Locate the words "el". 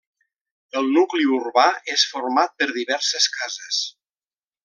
0.79-0.87